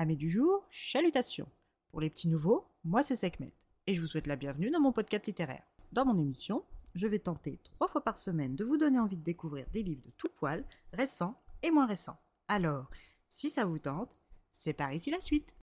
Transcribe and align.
Amis 0.00 0.16
du 0.16 0.30
jour, 0.30 0.64
chalutations. 0.70 1.48
Pour 1.90 2.00
les 2.00 2.08
petits 2.08 2.28
nouveaux, 2.28 2.68
moi 2.84 3.02
c'est 3.02 3.16
Sekhmet 3.16 3.52
et 3.88 3.96
je 3.96 4.00
vous 4.00 4.06
souhaite 4.06 4.28
la 4.28 4.36
bienvenue 4.36 4.70
dans 4.70 4.78
mon 4.78 4.92
podcast 4.92 5.26
littéraire. 5.26 5.64
Dans 5.90 6.04
mon 6.04 6.16
émission, 6.16 6.62
je 6.94 7.08
vais 7.08 7.18
tenter 7.18 7.58
trois 7.64 7.88
fois 7.88 8.04
par 8.04 8.16
semaine 8.16 8.54
de 8.54 8.64
vous 8.64 8.76
donner 8.76 9.00
envie 9.00 9.16
de 9.16 9.24
découvrir 9.24 9.66
des 9.72 9.82
livres 9.82 10.04
de 10.06 10.12
tout 10.16 10.28
poil, 10.36 10.64
récents 10.92 11.34
et 11.64 11.72
moins 11.72 11.86
récents. 11.86 12.16
Alors, 12.46 12.88
si 13.28 13.50
ça 13.50 13.64
vous 13.64 13.80
tente, 13.80 14.22
c'est 14.52 14.72
par 14.72 14.92
ici 14.92 15.10
la 15.10 15.20
suite. 15.20 15.56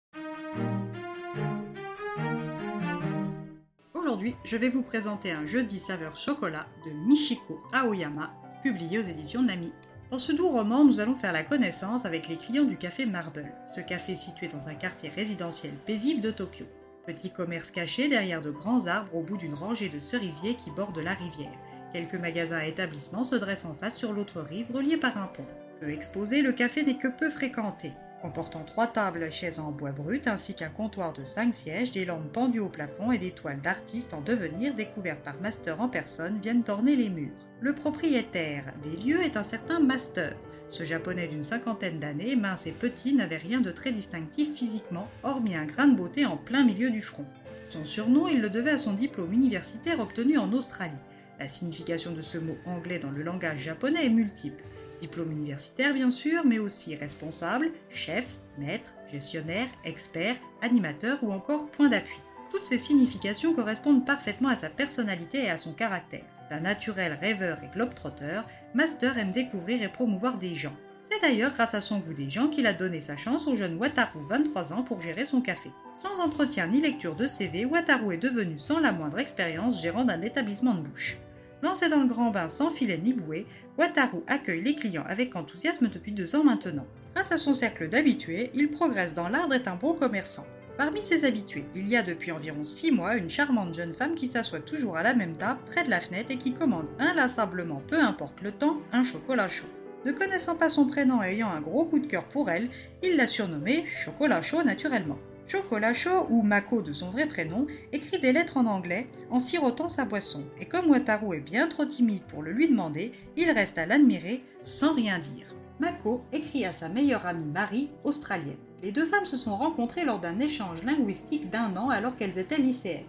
Aujourd'hui, 3.94 4.34
je 4.44 4.56
vais 4.56 4.68
vous 4.68 4.82
présenter 4.82 5.30
un 5.30 5.46
jeudi 5.46 5.78
saveur 5.78 6.16
chocolat 6.16 6.66
de 6.84 6.90
Michiko 6.90 7.62
Aoyama, 7.72 8.34
publié 8.64 8.98
aux 8.98 9.02
éditions 9.02 9.44
Nami. 9.44 9.72
Dans 10.14 10.20
ce 10.20 10.30
doux 10.30 10.48
roman, 10.48 10.84
nous 10.84 11.00
allons 11.00 11.16
faire 11.16 11.32
la 11.32 11.42
connaissance 11.42 12.04
avec 12.04 12.28
les 12.28 12.36
clients 12.36 12.62
du 12.62 12.76
café 12.76 13.04
Marble, 13.04 13.52
ce 13.66 13.80
café 13.80 14.14
situé 14.14 14.46
dans 14.46 14.68
un 14.68 14.74
quartier 14.74 15.08
résidentiel 15.08 15.72
paisible 15.72 16.20
de 16.20 16.30
Tokyo. 16.30 16.66
Petit 17.04 17.32
commerce 17.32 17.72
caché 17.72 18.08
derrière 18.08 18.40
de 18.40 18.52
grands 18.52 18.86
arbres 18.86 19.16
au 19.16 19.22
bout 19.22 19.36
d'une 19.36 19.54
rangée 19.54 19.88
de 19.88 19.98
cerisiers 19.98 20.54
qui 20.54 20.70
bordent 20.70 21.00
la 21.00 21.14
rivière. 21.14 21.58
Quelques 21.92 22.14
magasins 22.14 22.64
et 22.64 22.68
établissements 22.68 23.24
se 23.24 23.34
dressent 23.34 23.64
en 23.64 23.74
face 23.74 23.96
sur 23.96 24.12
l'autre 24.12 24.40
rive 24.40 24.70
reliés 24.72 24.98
par 24.98 25.18
un 25.18 25.26
pont. 25.26 25.48
Peu 25.80 25.90
exposé, 25.90 26.42
le 26.42 26.52
café 26.52 26.84
n'est 26.84 26.96
que 26.96 27.08
peu 27.08 27.28
fréquenté. 27.28 27.90
Comportant 28.24 28.64
trois 28.64 28.86
tables 28.86 29.22
et 29.22 29.30
chaises 29.30 29.60
en 29.60 29.70
bois 29.70 29.92
brut 29.92 30.26
ainsi 30.26 30.54
qu'un 30.54 30.70
comptoir 30.70 31.12
de 31.12 31.26
cinq 31.26 31.52
sièges, 31.52 31.92
des 31.92 32.06
lampes 32.06 32.32
pendues 32.32 32.60
au 32.60 32.70
plafond 32.70 33.12
et 33.12 33.18
des 33.18 33.32
toiles 33.32 33.60
d'artistes 33.60 34.14
en 34.14 34.22
devenir 34.22 34.74
découvertes 34.74 35.22
par 35.22 35.38
Master 35.42 35.78
en 35.82 35.90
personne 35.90 36.38
viennent 36.40 36.64
orner 36.66 36.96
les 36.96 37.10
murs. 37.10 37.36
Le 37.60 37.74
propriétaire 37.74 38.64
des 38.82 38.96
lieux 38.96 39.20
est 39.20 39.36
un 39.36 39.44
certain 39.44 39.78
Master. 39.78 40.34
Ce 40.70 40.84
japonais 40.84 41.28
d'une 41.28 41.44
cinquantaine 41.44 42.00
d'années, 42.00 42.34
mince 42.34 42.66
et 42.66 42.72
petit, 42.72 43.12
n'avait 43.12 43.36
rien 43.36 43.60
de 43.60 43.70
très 43.70 43.92
distinctif 43.92 44.54
physiquement, 44.54 45.06
hormis 45.22 45.54
un 45.54 45.66
grain 45.66 45.86
de 45.86 45.94
beauté 45.94 46.24
en 46.24 46.38
plein 46.38 46.64
milieu 46.64 46.88
du 46.88 47.02
front. 47.02 47.26
Son 47.68 47.84
surnom, 47.84 48.26
il 48.26 48.40
le 48.40 48.48
devait 48.48 48.70
à 48.70 48.78
son 48.78 48.94
diplôme 48.94 49.34
universitaire 49.34 50.00
obtenu 50.00 50.38
en 50.38 50.50
Australie. 50.54 50.92
La 51.38 51.48
signification 51.48 52.12
de 52.12 52.20
ce 52.20 52.38
mot 52.38 52.56
anglais 52.64 52.98
dans 52.98 53.10
le 53.10 53.22
langage 53.22 53.58
japonais 53.58 54.06
est 54.06 54.10
multiple. 54.10 54.62
Diplôme 55.00 55.32
universitaire 55.32 55.92
bien 55.92 56.10
sûr, 56.10 56.44
mais 56.44 56.58
aussi 56.58 56.94
responsable, 56.94 57.72
chef, 57.90 58.38
maître, 58.58 58.94
gestionnaire, 59.10 59.66
expert, 59.84 60.36
animateur 60.62 61.18
ou 61.22 61.32
encore 61.32 61.66
point 61.66 61.88
d'appui. 61.88 62.20
Toutes 62.50 62.64
ces 62.64 62.78
significations 62.78 63.52
correspondent 63.52 64.06
parfaitement 64.06 64.48
à 64.48 64.56
sa 64.56 64.68
personnalité 64.68 65.42
et 65.42 65.50
à 65.50 65.56
son 65.56 65.72
caractère. 65.72 66.24
D'un 66.50 66.60
naturel 66.60 67.18
rêveur 67.20 67.58
et 67.64 67.74
globetrotter, 67.74 68.42
Master 68.74 69.18
aime 69.18 69.32
découvrir 69.32 69.82
et 69.82 69.88
promouvoir 69.88 70.38
des 70.38 70.54
gens. 70.54 70.76
C'est 71.10 71.20
d'ailleurs 71.20 71.52
grâce 71.52 71.74
à 71.74 71.80
son 71.80 71.98
goût 71.98 72.14
des 72.14 72.30
gens 72.30 72.48
qu'il 72.48 72.66
a 72.66 72.72
donné 72.72 73.00
sa 73.00 73.16
chance 73.16 73.46
au 73.46 73.56
jeune 73.56 73.76
Wataru 73.76 74.20
23 74.28 74.72
ans 74.72 74.82
pour 74.82 75.00
gérer 75.00 75.24
son 75.24 75.40
café. 75.40 75.70
Sans 75.98 76.20
entretien 76.20 76.66
ni 76.68 76.80
lecture 76.80 77.16
de 77.16 77.26
CV, 77.26 77.64
Wataru 77.64 78.14
est 78.14 78.18
devenu 78.18 78.58
sans 78.58 78.78
la 78.78 78.92
moindre 78.92 79.18
expérience 79.18 79.82
gérant 79.82 80.04
d'un 80.04 80.22
établissement 80.22 80.74
de 80.74 80.80
bouche. 80.80 81.18
Lancé 81.64 81.88
dans 81.88 82.02
le 82.02 82.06
grand 82.06 82.30
bain 82.30 82.50
sans 82.50 82.68
filet 82.68 82.98
ni 82.98 83.14
bouée, 83.14 83.46
Wataru 83.78 84.18
accueille 84.26 84.60
les 84.60 84.74
clients 84.74 85.06
avec 85.08 85.34
enthousiasme 85.34 85.88
depuis 85.88 86.12
deux 86.12 86.36
ans 86.36 86.44
maintenant. 86.44 86.84
Grâce 87.14 87.32
à 87.32 87.38
son 87.38 87.54
cercle 87.54 87.88
d'habitués, 87.88 88.50
il 88.52 88.68
progresse 88.70 89.14
dans 89.14 89.30
l'art 89.30 89.48
d'être 89.48 89.68
un 89.68 89.76
bon 89.76 89.94
commerçant. 89.94 90.44
Parmi 90.76 91.00
ses 91.00 91.24
habitués, 91.24 91.64
il 91.74 91.88
y 91.88 91.96
a 91.96 92.02
depuis 92.02 92.32
environ 92.32 92.64
six 92.64 92.92
mois 92.92 93.16
une 93.16 93.30
charmante 93.30 93.72
jeune 93.72 93.94
femme 93.94 94.14
qui 94.14 94.26
s'assoit 94.26 94.60
toujours 94.60 94.98
à 94.98 95.02
la 95.02 95.14
même 95.14 95.38
table 95.38 95.60
près 95.64 95.84
de 95.84 95.88
la 95.88 96.02
fenêtre 96.02 96.30
et 96.30 96.36
qui 96.36 96.52
commande 96.52 96.88
inlassablement, 96.98 97.80
peu 97.88 97.98
importe 97.98 98.42
le 98.42 98.52
temps, 98.52 98.82
un 98.92 99.02
chocolat 99.02 99.48
chaud. 99.48 99.64
Ne 100.04 100.12
connaissant 100.12 100.56
pas 100.56 100.68
son 100.68 100.86
prénom 100.86 101.22
et 101.22 101.28
ayant 101.28 101.48
un 101.48 101.62
gros 101.62 101.86
coup 101.86 101.98
de 101.98 102.06
cœur 102.06 102.24
pour 102.24 102.50
elle, 102.50 102.68
il 103.02 103.16
l'a 103.16 103.26
surnommée 103.26 103.86
Chocolat 103.86 104.42
chaud 104.42 104.64
naturellement. 104.64 105.18
Chocolat 105.46 105.92
chaud, 105.92 106.26
ou 106.30 106.42
Mako 106.42 106.80
de 106.80 106.92
son 106.92 107.10
vrai 107.10 107.26
prénom, 107.26 107.66
écrit 107.92 108.18
des 108.18 108.32
lettres 108.32 108.56
en 108.56 108.66
anglais 108.66 109.06
en 109.30 109.38
sirotant 109.38 109.90
sa 109.90 110.06
boisson, 110.06 110.42
et 110.58 110.64
comme 110.64 110.90
Wataru 110.90 111.36
est 111.36 111.40
bien 111.40 111.68
trop 111.68 111.84
timide 111.84 112.22
pour 112.22 112.42
le 112.42 112.52
lui 112.52 112.68
demander, 112.68 113.12
il 113.36 113.50
reste 113.50 113.76
à 113.76 113.84
l'admirer 113.84 114.42
sans 114.62 114.94
rien 114.94 115.18
dire. 115.18 115.54
Mako 115.80 116.24
écrit 116.32 116.64
à 116.64 116.72
sa 116.72 116.88
meilleure 116.88 117.26
amie 117.26 117.46
Marie, 117.46 117.90
australienne. 118.04 118.56
Les 118.82 118.92
deux 118.92 119.06
femmes 119.06 119.26
se 119.26 119.36
sont 119.36 119.56
rencontrées 119.56 120.04
lors 120.04 120.18
d'un 120.18 120.38
échange 120.40 120.82
linguistique 120.82 121.50
d'un 121.50 121.76
an 121.76 121.90
alors 121.90 122.16
qu'elles 122.16 122.38
étaient 122.38 122.56
lycéennes. 122.56 123.04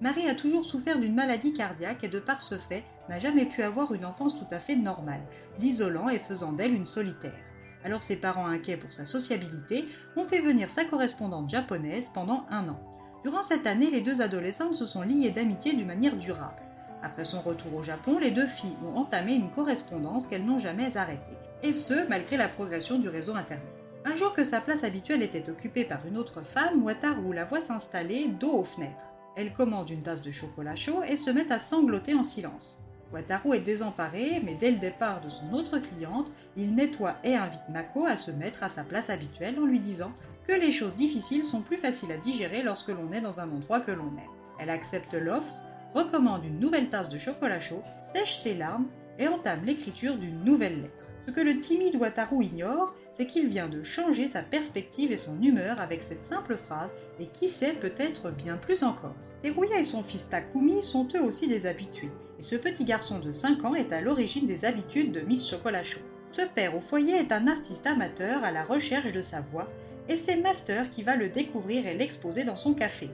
Marie 0.00 0.28
a 0.28 0.34
toujours 0.34 0.64
souffert 0.64 0.98
d'une 0.98 1.14
maladie 1.14 1.52
cardiaque 1.52 2.04
et 2.04 2.08
de 2.08 2.20
par 2.20 2.42
ce 2.42 2.56
fait 2.56 2.84
n'a 3.08 3.18
jamais 3.18 3.46
pu 3.46 3.62
avoir 3.62 3.94
une 3.94 4.04
enfance 4.04 4.34
tout 4.34 4.46
à 4.50 4.58
fait 4.58 4.76
normale, 4.76 5.22
l'isolant 5.58 6.08
et 6.08 6.18
faisant 6.18 6.52
d'elle 6.52 6.74
une 6.74 6.84
solitaire. 6.84 7.47
Alors 7.84 8.02
ses 8.02 8.16
parents 8.16 8.46
inquiets 8.46 8.76
pour 8.76 8.92
sa 8.92 9.06
sociabilité 9.06 9.86
ont 10.16 10.26
fait 10.26 10.40
venir 10.40 10.70
sa 10.70 10.84
correspondante 10.84 11.48
japonaise 11.48 12.10
pendant 12.12 12.44
un 12.50 12.68
an. 12.68 12.80
Durant 13.24 13.42
cette 13.42 13.66
année, 13.66 13.90
les 13.90 14.00
deux 14.00 14.22
adolescentes 14.22 14.74
se 14.74 14.86
sont 14.86 15.02
liées 15.02 15.30
d'amitié 15.30 15.74
d'une 15.74 15.86
manière 15.86 16.16
durable. 16.16 16.62
Après 17.02 17.24
son 17.24 17.40
retour 17.40 17.74
au 17.74 17.82
Japon, 17.82 18.18
les 18.18 18.30
deux 18.30 18.46
filles 18.46 18.76
ont 18.84 18.98
entamé 18.98 19.34
une 19.34 19.50
correspondance 19.50 20.26
qu'elles 20.26 20.44
n'ont 20.44 20.58
jamais 20.58 20.96
arrêtée, 20.96 21.36
et 21.62 21.72
ce, 21.72 22.08
malgré 22.08 22.36
la 22.36 22.48
progression 22.48 22.98
du 22.98 23.08
réseau 23.08 23.34
Internet. 23.34 23.64
Un 24.04 24.14
jour 24.14 24.32
que 24.32 24.44
sa 24.44 24.60
place 24.60 24.84
habituelle 24.84 25.22
était 25.22 25.50
occupée 25.50 25.84
par 25.84 26.06
une 26.06 26.16
autre 26.16 26.42
femme, 26.42 26.82
Wataru 26.82 27.34
la 27.34 27.44
voit 27.44 27.60
s'installer 27.60 28.28
dos 28.28 28.52
aux 28.52 28.64
fenêtres. 28.64 29.12
Elle 29.36 29.52
commande 29.52 29.90
une 29.90 30.02
tasse 30.02 30.22
de 30.22 30.30
chocolat 30.30 30.76
chaud 30.76 31.02
et 31.02 31.16
se 31.16 31.30
met 31.30 31.52
à 31.52 31.60
sangloter 31.60 32.14
en 32.14 32.22
silence. 32.22 32.80
Wataru 33.12 33.54
est 33.54 33.60
désemparé, 33.60 34.42
mais 34.44 34.54
dès 34.54 34.70
le 34.70 34.76
départ 34.76 35.20
de 35.20 35.30
son 35.30 35.52
autre 35.54 35.78
cliente, 35.78 36.32
il 36.56 36.74
nettoie 36.74 37.16
et 37.24 37.34
invite 37.34 37.68
Mako 37.70 38.06
à 38.06 38.16
se 38.16 38.30
mettre 38.30 38.62
à 38.62 38.68
sa 38.68 38.84
place 38.84 39.08
habituelle 39.08 39.58
en 39.58 39.64
lui 39.64 39.80
disant 39.80 40.12
que 40.46 40.52
les 40.52 40.72
choses 40.72 40.94
difficiles 40.94 41.44
sont 41.44 41.62
plus 41.62 41.78
faciles 41.78 42.12
à 42.12 42.18
digérer 42.18 42.62
lorsque 42.62 42.88
l'on 42.88 43.12
est 43.12 43.20
dans 43.20 43.40
un 43.40 43.50
endroit 43.50 43.80
que 43.80 43.92
l'on 43.92 44.08
aime. 44.08 44.34
Elle 44.58 44.70
accepte 44.70 45.14
l'offre, 45.14 45.54
recommande 45.94 46.44
une 46.44 46.60
nouvelle 46.60 46.90
tasse 46.90 47.08
de 47.08 47.18
chocolat 47.18 47.60
chaud, 47.60 47.82
sèche 48.14 48.36
ses 48.36 48.54
larmes 48.54 48.86
et 49.18 49.28
entame 49.28 49.64
l'écriture 49.64 50.16
d'une 50.16 50.44
nouvelle 50.44 50.82
lettre. 50.82 51.06
Ce 51.26 51.30
que 51.30 51.40
le 51.40 51.60
timide 51.60 51.96
Wataru 51.96 52.44
ignore, 52.44 52.94
c'est 53.18 53.26
qu'il 53.26 53.48
vient 53.48 53.68
de 53.68 53.82
changer 53.82 54.28
sa 54.28 54.42
perspective 54.42 55.10
et 55.10 55.16
son 55.16 55.42
humeur 55.42 55.80
avec 55.80 56.02
cette 56.02 56.22
simple 56.22 56.56
phrase, 56.56 56.92
et 57.18 57.26
qui 57.26 57.48
sait 57.48 57.72
peut-être 57.72 58.30
bien 58.30 58.56
plus 58.56 58.84
encore. 58.84 59.16
Teruya 59.42 59.80
et 59.80 59.84
son 59.84 60.04
fils 60.04 60.28
Takumi 60.28 60.82
sont 60.82 61.08
eux 61.16 61.22
aussi 61.22 61.48
des 61.48 61.66
habitués, 61.66 62.12
et 62.38 62.42
ce 62.42 62.54
petit 62.54 62.84
garçon 62.84 63.18
de 63.18 63.32
5 63.32 63.64
ans 63.64 63.74
est 63.74 63.92
à 63.92 64.00
l'origine 64.00 64.46
des 64.46 64.64
habitudes 64.64 65.10
de 65.10 65.20
Miss 65.20 65.48
Chocolat 65.48 65.82
Chaud. 65.82 65.98
Ce 66.30 66.42
père 66.42 66.76
au 66.76 66.80
foyer 66.80 67.16
est 67.16 67.32
un 67.32 67.48
artiste 67.48 67.86
amateur 67.86 68.44
à 68.44 68.52
la 68.52 68.62
recherche 68.62 69.10
de 69.10 69.22
sa 69.22 69.40
voix, 69.40 69.68
et 70.08 70.16
c'est 70.16 70.36
Master 70.36 70.88
qui 70.88 71.02
va 71.02 71.16
le 71.16 71.28
découvrir 71.28 71.88
et 71.88 71.96
l'exposer 71.96 72.44
dans 72.44 72.56
son 72.56 72.72
café. 72.72 73.10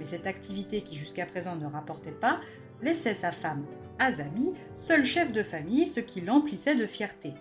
Mais 0.00 0.06
cette 0.06 0.26
activité 0.26 0.80
qui 0.80 0.96
jusqu'à 0.96 1.26
présent 1.26 1.54
ne 1.54 1.66
rapportait 1.66 2.10
pas, 2.10 2.40
laissait 2.82 3.14
sa 3.14 3.30
femme, 3.30 3.64
Azami, 4.00 4.52
seul 4.74 5.04
chef 5.04 5.30
de 5.30 5.44
famille, 5.44 5.86
ce 5.86 6.00
qui 6.00 6.20
l'emplissait 6.20 6.74
de 6.74 6.86
fierté. 6.86 7.32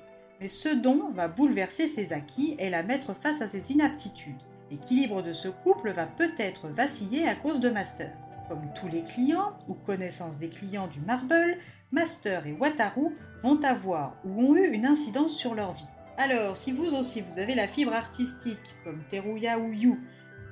Mais 0.44 0.50
ce 0.50 0.68
don 0.68 1.09
va 1.12 1.30
bouleverser 1.30 1.88
ses 1.88 2.12
acquis 2.12 2.58
et 2.59 2.70
la 2.70 2.84
mettre 2.84 3.14
face 3.14 3.42
à 3.42 3.48
ses 3.48 3.72
inaptitudes. 3.72 4.42
L'équilibre 4.70 5.22
de 5.22 5.31
ce 5.31 5.48
couple 5.48 5.92
va 5.92 6.06
peut-être 6.06 6.68
vaciller 6.68 7.26
à 7.26 7.34
cause 7.34 7.62
de 7.62 7.70
Master. 7.70 8.12
Comme 8.50 8.68
tous 8.76 8.90
les 8.90 9.06
clients 9.06 9.54
ou 9.70 9.74
connaissances 9.74 10.40
des 10.40 10.50
clients 10.50 10.88
du 10.88 11.00
Marble, 11.00 11.59
Master 11.94 12.46
et 12.46 12.52
Wataru 12.52 13.16
vont 13.42 13.64
avoir 13.64 14.18
ou 14.26 14.44
ont 14.44 14.56
eu 14.58 14.68
une 14.74 14.86
incidence 14.86 15.34
sur 15.34 15.56
leur 15.56 15.72
vie. 15.76 15.88
Alors, 16.18 16.58
si 16.58 16.74
vous 16.74 16.94
aussi 16.94 17.22
vous 17.22 17.40
avez 17.40 17.56
la 17.56 17.70
fibre 17.70 17.94
artistique 17.94 18.60
comme 18.84 19.02
Teruya 19.10 19.58
ou 19.58 19.72
Yu, 19.72 19.98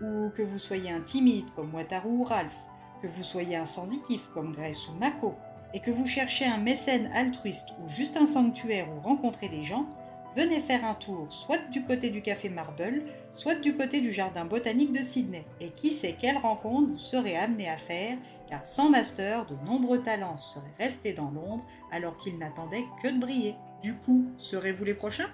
ou 0.02 0.30
que 0.30 0.42
vous 0.42 0.58
soyez 0.58 0.90
un 0.90 1.02
timide 1.02 1.52
comme 1.54 1.76
Wataru 1.76 2.08
ou 2.08 2.24
Ralph, 2.24 2.56
que 3.02 3.08
vous 3.08 3.24
soyez 3.24 3.58
un 3.58 3.66
sensitif 3.66 4.22
comme 4.34 4.54
Grace 4.54 4.88
ou 4.88 4.94
Mako, 4.94 5.36
et 5.74 5.80
que 5.80 5.92
vous 5.92 6.06
cherchez 6.06 6.46
un 6.46 6.58
mécène 6.58 7.10
altruiste 7.14 7.70
ou 7.82 7.88
juste 7.88 8.18
un 8.18 8.26
sanctuaire 8.26 8.88
où 8.94 9.00
rencontrer 9.00 9.50
des 9.50 9.64
gens, 9.64 9.88
venez 10.36 10.60
faire 10.60 10.86
un 10.86 10.96
tour 10.96 11.32
soit 11.32 11.70
du 11.72 11.84
côté 11.84 12.10
du 12.10 12.22
café 12.22 12.50
Marble, 12.50 13.04
soit 13.32 13.56
du 13.56 13.76
côté 13.76 14.02
du 14.02 14.12
jardin 14.12 14.46
botanique 14.46 14.94
de 14.94 15.04
Sydney. 15.04 15.46
Et 15.60 15.70
qui 15.70 15.92
sait 15.92 16.16
quelle 16.18 16.38
rencontre 16.38 16.92
vous 16.92 16.98
serez 16.98 17.36
amené 17.36 17.70
à 17.70 17.78
faire, 17.78 18.18
car 18.50 18.66
sans 18.66 18.90
master, 18.90 19.46
de 19.46 19.56
nombreux 19.66 20.02
talents 20.02 20.38
seraient 20.38 20.76
restés 20.78 21.14
dans 21.14 21.32
l'ombre 21.32 21.66
alors 21.92 22.18
qu'ils 22.18 22.38
n'attendaient 22.38 22.86
que 23.02 23.10
de 23.10 23.20
briller. 23.20 23.56
Du 23.82 23.96
coup, 23.96 24.26
serez-vous 24.38 24.84
les 24.84 24.94
prochains? 24.94 25.30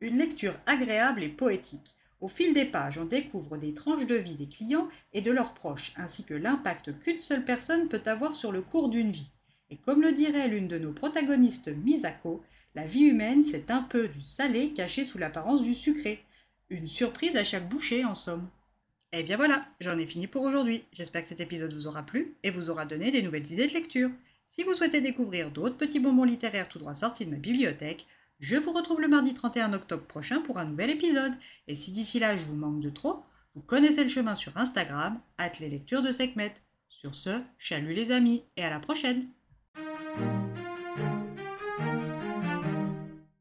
Une 0.00 0.18
lecture 0.18 0.54
agréable 0.66 1.22
et 1.22 1.28
poétique. 1.28 1.94
Au 2.20 2.28
fil 2.28 2.52
des 2.52 2.64
pages, 2.64 2.98
on 2.98 3.04
découvre 3.04 3.56
des 3.56 3.74
tranches 3.74 4.06
de 4.06 4.16
vie 4.16 4.34
des 4.34 4.48
clients 4.48 4.88
et 5.12 5.20
de 5.20 5.30
leurs 5.30 5.54
proches, 5.54 5.92
ainsi 5.96 6.24
que 6.24 6.34
l'impact 6.34 6.98
qu'une 6.98 7.20
seule 7.20 7.44
personne 7.44 7.88
peut 7.88 8.02
avoir 8.06 8.34
sur 8.34 8.50
le 8.50 8.60
cours 8.60 8.88
d'une 8.88 9.12
vie. 9.12 9.30
Et 9.70 9.76
comme 9.76 10.02
le 10.02 10.12
dirait 10.12 10.48
l'une 10.48 10.66
de 10.66 10.78
nos 10.78 10.92
protagonistes, 10.92 11.68
Misako, 11.68 12.42
la 12.74 12.84
vie 12.84 13.04
humaine, 13.04 13.44
c'est 13.44 13.70
un 13.70 13.82
peu 13.82 14.08
du 14.08 14.20
salé 14.20 14.72
caché 14.72 15.04
sous 15.04 15.18
l'apparence 15.18 15.62
du 15.62 15.74
sucré. 15.74 16.24
Une 16.70 16.88
surprise 16.88 17.36
à 17.36 17.44
chaque 17.44 17.68
bouchée, 17.68 18.04
en 18.04 18.14
somme. 18.14 18.48
Et 19.12 19.22
bien 19.22 19.36
voilà, 19.36 19.66
j'en 19.80 19.98
ai 19.98 20.06
fini 20.06 20.26
pour 20.26 20.42
aujourd'hui. 20.42 20.84
J'espère 20.92 21.22
que 21.22 21.28
cet 21.28 21.40
épisode 21.40 21.72
vous 21.72 21.86
aura 21.86 22.02
plu 22.02 22.34
et 22.42 22.50
vous 22.50 22.68
aura 22.68 22.84
donné 22.84 23.10
des 23.10 23.22
nouvelles 23.22 23.50
idées 23.50 23.68
de 23.68 23.72
lecture. 23.74 24.10
Si 24.48 24.64
vous 24.64 24.74
souhaitez 24.74 25.00
découvrir 25.00 25.50
d'autres 25.50 25.76
petits 25.76 26.00
bonbons 26.00 26.24
littéraires 26.24 26.68
tout 26.68 26.78
droit 26.78 26.94
sortis 26.94 27.24
de 27.24 27.30
ma 27.30 27.36
bibliothèque, 27.36 28.06
je 28.40 28.56
vous 28.56 28.72
retrouve 28.72 29.00
le 29.00 29.08
mardi 29.08 29.34
31 29.34 29.72
octobre 29.72 30.04
prochain 30.04 30.40
pour 30.40 30.58
un 30.58 30.64
nouvel 30.64 30.90
épisode. 30.90 31.32
Et 31.66 31.74
si 31.74 31.92
d'ici 31.92 32.18
là 32.18 32.36
je 32.36 32.44
vous 32.44 32.54
manque 32.54 32.80
de 32.80 32.90
trop, 32.90 33.24
vous 33.54 33.62
connaissez 33.62 34.02
le 34.02 34.08
chemin 34.08 34.34
sur 34.34 34.56
Instagram, 34.56 35.20
at 35.38 35.52
les 35.60 35.68
lectures 35.68 36.02
de 36.02 36.12
Sekhmet. 36.12 36.54
Sur 36.88 37.14
ce, 37.14 37.40
chalut 37.58 37.94
les 37.94 38.10
amis 38.10 38.44
et 38.56 38.64
à 38.64 38.70
la 38.70 38.80
prochaine 38.80 39.28